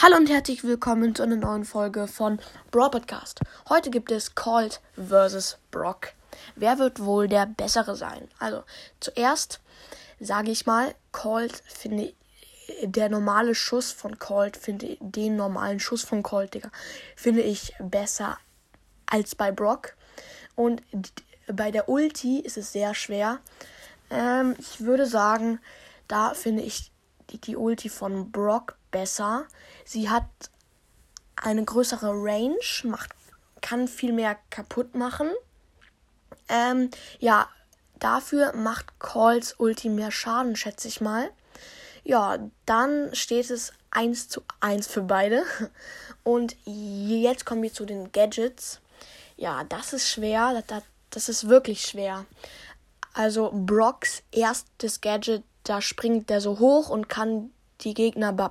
Hallo 0.00 0.16
und 0.16 0.30
herzlich 0.30 0.62
willkommen 0.62 1.12
zu 1.12 1.24
einer 1.24 1.34
neuen 1.34 1.64
Folge 1.64 2.06
von 2.06 2.38
Brawl 2.70 2.88
Podcast. 2.88 3.40
Heute 3.68 3.90
gibt 3.90 4.12
es 4.12 4.36
Colt 4.36 4.80
vs. 4.96 5.58
Brock. 5.72 6.12
Wer 6.54 6.78
wird 6.78 7.00
wohl 7.00 7.26
der 7.26 7.46
bessere 7.46 7.96
sein? 7.96 8.28
Also, 8.38 8.62
zuerst 9.00 9.60
sage 10.20 10.52
ich 10.52 10.66
mal, 10.66 10.94
Colt 11.10 11.64
finde 11.66 12.14
der 12.84 13.08
normale 13.08 13.56
Schuss 13.56 13.90
von 13.90 14.20
Colt, 14.20 14.56
finde 14.56 14.96
den 15.00 15.34
normalen 15.34 15.80
Schuss 15.80 16.04
von 16.04 16.22
Colt, 16.22 16.54
Digga, 16.54 16.70
finde 17.16 17.42
ich 17.42 17.74
besser 17.80 18.38
als 19.06 19.34
bei 19.34 19.50
Brock. 19.50 19.96
Und 20.54 20.80
bei 21.48 21.72
der 21.72 21.88
Ulti 21.88 22.38
ist 22.38 22.56
es 22.56 22.70
sehr 22.70 22.94
schwer. 22.94 23.40
Ähm, 24.10 24.54
ich 24.60 24.80
würde 24.80 25.06
sagen, 25.06 25.58
da 26.06 26.34
finde 26.34 26.62
ich 26.62 26.92
die, 27.30 27.56
Ulti 27.56 27.88
von 27.88 28.30
Brock 28.30 28.76
besser. 28.90 29.46
Sie 29.84 30.08
hat 30.08 30.24
eine 31.36 31.64
größere 31.64 32.10
Range, 32.10 32.58
macht, 32.84 33.10
kann 33.60 33.88
viel 33.88 34.12
mehr 34.12 34.36
kaputt 34.50 34.94
machen. 34.94 35.30
Ähm, 36.48 36.90
ja, 37.18 37.48
dafür 37.98 38.54
macht 38.54 38.98
Calls 38.98 39.54
Ulti 39.58 39.88
mehr 39.88 40.10
Schaden, 40.10 40.56
schätze 40.56 40.88
ich 40.88 41.00
mal. 41.00 41.30
Ja, 42.04 42.38
dann 42.64 43.14
steht 43.14 43.50
es 43.50 43.72
1 43.90 44.28
zu 44.28 44.42
1 44.60 44.86
für 44.86 45.02
beide. 45.02 45.44
Und 46.24 46.56
jetzt 46.64 47.44
kommen 47.44 47.62
wir 47.62 47.72
zu 47.72 47.84
den 47.84 48.12
Gadgets. 48.12 48.80
Ja, 49.36 49.64
das 49.64 49.92
ist 49.92 50.08
schwer. 50.08 50.62
Das, 50.66 50.82
das 51.10 51.28
ist 51.28 51.48
wirklich 51.48 51.82
schwer. 51.82 52.26
Also 53.14 53.50
Brocks 53.52 54.22
erstes 54.30 55.00
Gadget, 55.00 55.42
da 55.68 55.80
springt 55.80 56.30
der 56.30 56.40
so 56.40 56.58
hoch 56.58 56.88
und 56.88 57.08
kann 57.08 57.50
die 57.80 57.94
Gegner 57.94 58.32
be 58.32 58.50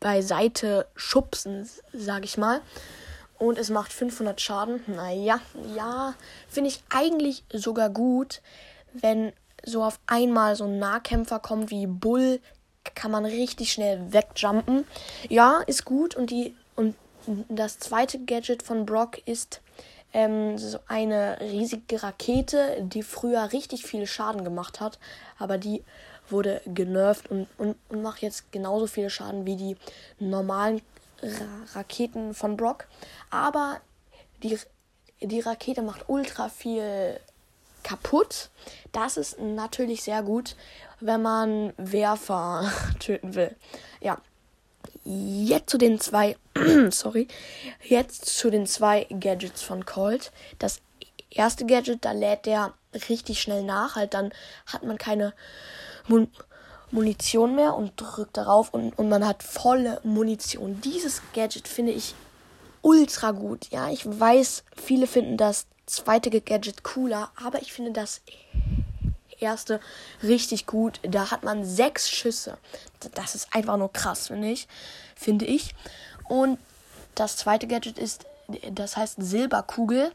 beiseite 0.00 0.86
schubsen, 0.96 1.68
sag 1.92 2.24
ich 2.24 2.36
mal. 2.36 2.60
Und 3.38 3.56
es 3.56 3.70
macht 3.70 3.92
500 3.92 4.40
Schaden. 4.40 4.82
Naja, 4.88 5.40
ja, 5.76 6.14
finde 6.48 6.70
ich 6.70 6.82
eigentlich 6.90 7.44
sogar 7.52 7.88
gut, 7.88 8.42
wenn 8.92 9.32
so 9.64 9.84
auf 9.84 10.00
einmal 10.06 10.56
so 10.56 10.64
ein 10.64 10.80
Nahkämpfer 10.80 11.38
kommt 11.38 11.70
wie 11.70 11.86
Bull, 11.86 12.40
kann 12.94 13.12
man 13.12 13.24
richtig 13.24 13.72
schnell 13.72 14.12
wegjumpen. 14.12 14.84
Ja, 15.28 15.62
ist 15.66 15.84
gut. 15.84 16.16
Und 16.16 16.30
die 16.30 16.56
und 16.74 16.96
das 17.48 17.78
zweite 17.78 18.18
Gadget 18.18 18.62
von 18.62 18.84
Brock 18.84 19.18
ist 19.26 19.60
ähm, 20.12 20.58
so 20.58 20.78
eine 20.86 21.38
riesige 21.40 22.02
Rakete, 22.02 22.78
die 22.82 23.02
früher 23.02 23.52
richtig 23.52 23.84
viel 23.84 24.06
Schaden 24.06 24.44
gemacht 24.44 24.80
hat, 24.80 24.98
aber 25.38 25.58
die 25.58 25.82
wurde 26.28 26.60
genervt 26.66 27.30
und, 27.30 27.48
und, 27.58 27.76
und 27.88 28.02
macht 28.02 28.22
jetzt 28.22 28.52
genauso 28.52 28.86
viel 28.86 29.10
Schaden 29.10 29.46
wie 29.46 29.56
die 29.56 29.76
normalen 30.18 30.82
Ra 31.22 31.78
Raketen 31.78 32.34
von 32.34 32.56
Brock. 32.56 32.86
Aber 33.30 33.80
die, 34.42 34.58
die 35.20 35.40
Rakete 35.40 35.82
macht 35.82 36.08
ultra 36.08 36.48
viel 36.48 37.20
kaputt. 37.82 38.50
Das 38.92 39.16
ist 39.16 39.38
natürlich 39.40 40.02
sehr 40.02 40.22
gut, 40.22 40.56
wenn 41.00 41.22
man 41.22 41.72
Werfer 41.76 42.70
töten 42.98 43.34
will. 43.34 43.54
Ja. 44.00 44.18
Jetzt 45.04 45.70
zu 45.70 45.78
den 45.78 46.00
zwei, 46.00 46.36
sorry, 46.90 47.28
jetzt 47.82 48.26
zu 48.26 48.50
den 48.50 48.66
zwei 48.66 49.06
Gadgets 49.10 49.62
von 49.62 49.84
Colt. 49.84 50.32
Das 50.58 50.80
erste 51.30 51.66
Gadget, 51.66 52.04
da 52.04 52.12
lädt 52.12 52.46
der 52.46 52.74
richtig 53.08 53.40
schnell 53.40 53.62
nach, 53.62 53.96
halt 53.96 54.14
dann 54.14 54.32
hat 54.66 54.82
man 54.82 54.98
keine 54.98 55.32
Mun 56.08 56.28
Munition 56.92 57.56
mehr 57.56 57.74
und 57.74 57.92
drückt 57.96 58.36
darauf 58.36 58.74
und, 58.74 58.98
und 58.98 59.08
man 59.08 59.26
hat 59.26 59.42
volle 59.42 59.98
Munition. 60.04 60.78
Dieses 60.82 61.22
Gadget 61.32 61.66
finde 61.66 61.92
ich 61.92 62.14
ultra 62.82 63.30
gut. 63.30 63.70
Ja, 63.70 63.88
ich 63.88 64.04
weiß, 64.04 64.62
viele 64.76 65.06
finden 65.06 65.38
das 65.38 65.66
zweite 65.86 66.30
Gadget 66.30 66.82
cooler, 66.82 67.32
aber 67.42 67.62
ich 67.62 67.72
finde 67.72 67.92
das 67.92 68.20
erste 69.42 69.80
richtig 70.22 70.66
gut. 70.66 71.00
Da 71.02 71.30
hat 71.30 71.42
man 71.42 71.64
sechs 71.64 72.10
Schüsse. 72.10 72.58
Das 73.14 73.34
ist 73.34 73.48
einfach 73.54 73.76
nur 73.76 73.92
krass, 73.92 74.28
finde 74.28 74.48
ich. 74.48 74.68
Finde 75.16 75.44
ich. 75.44 75.74
Und 76.28 76.58
das 77.14 77.36
zweite 77.36 77.66
Gadget 77.66 77.98
ist, 77.98 78.24
das 78.70 78.96
heißt 78.96 79.16
Silberkugel. 79.18 80.12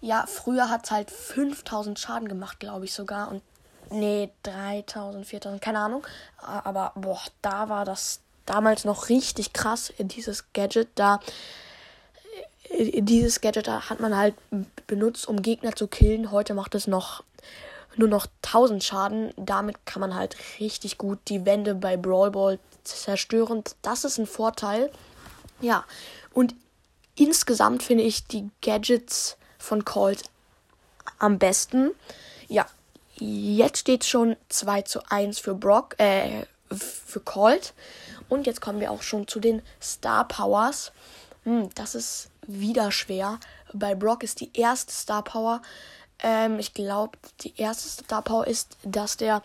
Ja, 0.00 0.26
früher 0.26 0.70
hat 0.70 0.84
es 0.84 0.90
halt 0.90 1.10
5000 1.10 1.98
Schaden 1.98 2.28
gemacht, 2.28 2.60
glaube 2.60 2.84
ich 2.84 2.92
sogar. 2.92 3.30
Und 3.30 3.42
nee, 3.90 4.30
3000, 4.42 5.26
4000, 5.26 5.62
keine 5.62 5.80
Ahnung. 5.80 6.06
Aber 6.38 6.92
boah, 6.94 7.20
da 7.42 7.68
war 7.68 7.84
das 7.84 8.20
damals 8.46 8.84
noch 8.84 9.08
richtig 9.08 9.52
krass, 9.52 9.92
dieses 9.98 10.44
Gadget. 10.52 10.88
Da 10.94 11.20
äh, 12.70 13.02
dieses 13.02 13.40
Gadget 13.40 13.68
hat 13.68 14.00
man 14.00 14.16
halt 14.16 14.34
benutzt, 14.86 15.28
um 15.28 15.42
Gegner 15.42 15.74
zu 15.74 15.86
killen. 15.86 16.30
Heute 16.30 16.54
macht 16.54 16.74
es 16.74 16.86
noch 16.86 17.24
nur 17.98 18.08
noch 18.08 18.26
1000 18.44 18.82
Schaden. 18.82 19.32
Damit 19.36 19.84
kann 19.86 20.00
man 20.00 20.14
halt 20.14 20.36
richtig 20.60 20.98
gut 20.98 21.18
die 21.28 21.44
Wände 21.44 21.74
bei 21.74 21.96
Brawl 21.96 22.30
Ball 22.30 22.58
zerstören. 22.84 23.62
Das 23.82 24.04
ist 24.04 24.18
ein 24.18 24.26
Vorteil. 24.26 24.90
Ja, 25.60 25.84
und 26.32 26.54
insgesamt 27.14 27.82
finde 27.82 28.04
ich 28.04 28.26
die 28.26 28.50
Gadgets 28.62 29.36
von 29.58 29.84
Colt 29.84 30.22
am 31.18 31.38
besten. 31.38 31.92
Ja, 32.48 32.66
Jetzt 33.18 33.78
steht 33.78 34.04
schon 34.04 34.36
2 34.50 34.82
zu 34.82 35.00
1 35.08 35.38
für 35.38 35.54
Brock, 35.54 35.98
äh, 35.98 36.44
für 36.70 37.20
Colt. 37.20 37.72
Und 38.28 38.46
jetzt 38.46 38.60
kommen 38.60 38.80
wir 38.80 38.90
auch 38.90 39.02
schon 39.02 39.26
zu 39.26 39.40
den 39.40 39.62
Star 39.80 40.28
Powers. 40.28 40.92
Hm, 41.44 41.70
das 41.74 41.94
ist 41.94 42.28
wieder 42.46 42.92
schwer. 42.92 43.38
Bei 43.72 43.94
Brock 43.94 44.22
ist 44.22 44.40
die 44.40 44.50
erste 44.54 44.92
Star 44.92 45.22
Power. 45.22 45.62
Ähm, 46.22 46.58
ich 46.58 46.74
glaube, 46.74 47.18
die 47.40 47.54
erste 47.56 47.88
Star 47.88 48.22
Power 48.22 48.46
ist, 48.46 48.76
dass 48.82 49.16
der 49.16 49.42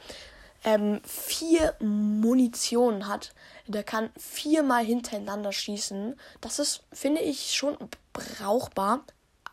ähm, 0.64 1.02
vier 1.04 1.76
Munitionen 1.80 3.08
hat. 3.08 3.34
Der 3.68 3.84
kann 3.84 4.10
viermal 4.18 4.84
hintereinander 4.84 5.52
schießen. 5.52 6.18
Das 6.42 6.60
ist, 6.60 6.84
finde 6.92 7.22
ich, 7.22 7.54
schon 7.54 7.78
brauchbar. 8.14 9.02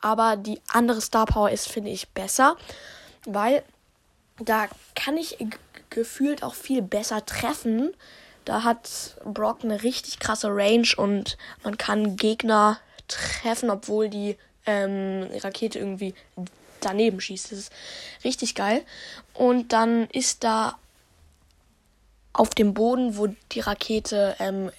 Aber 0.01 0.37
die 0.37 0.61
andere 0.69 1.01
Star 1.01 1.27
Power 1.27 1.51
ist, 1.51 1.69
finde 1.69 1.91
ich, 1.91 2.09
besser. 2.11 2.57
Weil 3.25 3.63
da 4.39 4.69
kann 4.95 5.17
ich 5.17 5.39
gefühlt 5.91 6.43
auch 6.43 6.55
viel 6.55 6.83
besser 6.83 7.25
treffen. 7.27 7.95
Da 8.45 8.63
hat 8.63 9.17
Brock 9.25 9.59
eine 9.63 9.83
richtig 9.83 10.21
krasse 10.21 10.49
Range 10.49 10.89
und 10.97 11.37
man 11.65 11.77
kann 11.77 12.17
Gegner 12.17 12.79
treffen, 13.09 13.71
obwohl 13.71 14.09
die 14.09 14.37
ähm, 14.69 15.27
Rakete 15.43 15.79
irgendwie 15.79 16.15
daneben 16.81 17.21
schießt. 17.21 17.51
Das 17.51 17.59
ist 17.59 17.73
richtig 18.23 18.55
geil. 18.55 18.85
Und 19.33 19.73
dann 19.73 20.09
ist 20.11 20.45
da 20.45 20.79
auf 22.35 22.51
dem 22.51 22.75
Boden, 22.75 23.17
wo 23.17 23.29
die 23.51 23.61
Rakete 23.61 24.37
ähm, 24.39 24.71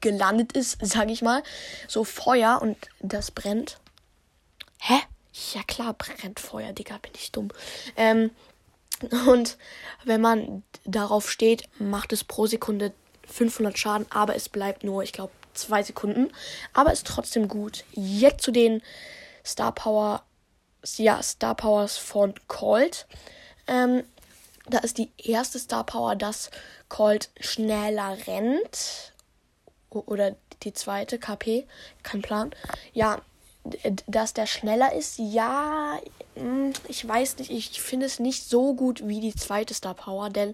gelandet 0.00 0.54
ist, 0.54 0.78
sag 0.82 1.10
ich 1.10 1.22
mal, 1.22 1.42
so 1.86 2.02
Feuer 2.02 2.60
und 2.62 2.76
das 3.00 3.30
brennt. 3.30 3.78
Hä? 4.80 4.98
Ja 5.54 5.62
klar, 5.64 5.92
brennt 5.92 6.40
Feuer, 6.40 6.72
Digga, 6.72 6.96
bin 6.98 7.12
ich 7.14 7.30
dumm. 7.30 7.50
Ähm, 7.96 8.30
und 9.28 9.58
wenn 10.04 10.22
man 10.22 10.62
darauf 10.84 11.30
steht, 11.30 11.64
macht 11.78 12.14
es 12.14 12.24
pro 12.24 12.46
Sekunde 12.46 12.94
500 13.28 13.76
Schaden, 13.76 14.06
aber 14.08 14.34
es 14.34 14.48
bleibt 14.48 14.82
nur, 14.82 15.02
ich 15.02 15.12
glaube, 15.12 15.32
zwei 15.52 15.82
Sekunden. 15.82 16.30
Aber 16.72 16.92
ist 16.92 17.06
trotzdem 17.06 17.48
gut. 17.48 17.84
Jetzt 17.92 18.42
zu 18.42 18.50
den 18.50 18.82
Star 19.46 19.72
Power, 19.72 20.22
ja, 20.96 21.22
Star 21.22 21.54
Powers 21.54 21.96
von 21.96 22.34
Colt. 22.48 23.06
Ähm, 23.66 24.02
da 24.68 24.78
ist 24.78 24.98
die 24.98 25.12
erste 25.18 25.58
Star 25.58 25.84
Power, 25.84 26.16
dass 26.16 26.50
Colt 26.88 27.30
schneller 27.40 28.16
rennt. 28.26 29.12
Oder 29.90 30.36
die 30.62 30.72
zweite, 30.72 31.18
KP, 31.18 31.66
kein 32.02 32.22
Plan. 32.22 32.50
Ja, 32.92 33.22
dass 34.06 34.34
der 34.34 34.46
schneller 34.46 34.92
ist, 34.92 35.18
ja, 35.18 35.98
hm, 36.34 36.72
ich 36.88 37.06
weiß 37.06 37.38
nicht, 37.38 37.50
ich 37.50 37.80
finde 37.80 38.06
es 38.06 38.18
nicht 38.18 38.48
so 38.48 38.74
gut 38.74 39.06
wie 39.06 39.20
die 39.20 39.34
zweite 39.34 39.74
Star 39.74 39.94
Power, 39.94 40.30
denn 40.30 40.52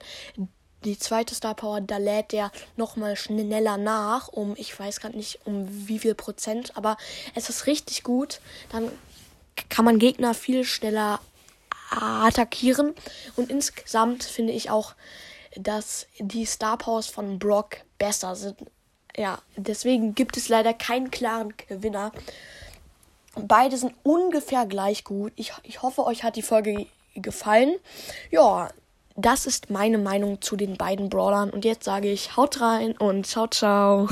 die 0.85 0.99
zweite 0.99 1.35
Star 1.35 1.55
Power, 1.55 1.81
da 1.81 1.99
lädt 1.99 2.33
der 2.33 2.51
nochmal 2.77 3.17
schneller 3.17 3.77
nach, 3.77 4.29
um, 4.29 4.55
ich 4.57 4.79
weiß 4.79 5.01
gerade 5.01 5.17
nicht 5.17 5.41
um 5.45 5.67
wie 5.89 5.99
viel 5.99 6.15
Prozent, 6.15 6.77
aber 6.77 6.97
es 7.35 7.49
ist 7.49 7.67
richtig 7.67 8.03
gut. 8.03 8.41
Dann 8.71 8.91
kann 9.69 9.85
man 9.85 9.99
Gegner 9.99 10.35
viel 10.35 10.65
schneller 10.65 11.21
attackieren 11.91 12.95
und 13.37 13.51
insgesamt 13.51 14.25
finde 14.25 14.53
ich 14.53 14.71
auch, 14.71 14.95
dass 15.57 16.07
die 16.19 16.47
Star 16.47 16.79
Powers 16.79 17.07
von 17.07 17.39
Brock 17.39 17.79
besser 17.99 18.35
sind. 18.35 18.57
Ja, 19.17 19.43
deswegen 19.57 20.15
gibt 20.15 20.39
es 20.39 20.49
leider 20.49 20.73
keinen 20.73 21.11
klaren 21.11 21.55
Gewinner. 21.69 22.13
Beide 23.35 23.77
sind 23.77 23.95
ungefähr 24.03 24.67
gleich 24.67 25.05
gut. 25.05 25.33
Ich, 25.37 25.53
ich 25.63 25.83
hoffe, 25.83 26.05
euch 26.07 26.23
hat 26.23 26.37
die 26.37 26.43
Folge 26.43 26.87
gefallen. 27.15 27.75
Ja, 28.31 28.71
das 29.17 29.47
ist 29.47 29.71
meine 29.71 29.99
Meinung 29.99 30.41
zu 30.41 30.57
den 30.57 30.77
beiden 30.77 31.09
Brawlern. 31.09 31.51
Und 31.51 31.65
jetzt 31.65 31.85
sage 31.85 32.11
ich, 32.11 32.37
haut 32.37 32.61
rein 32.61 32.93
und 32.93 33.27
ciao, 33.27 33.47
ciao. 33.47 34.09